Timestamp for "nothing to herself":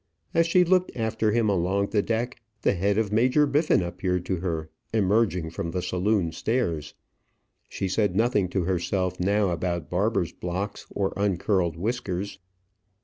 8.15-9.19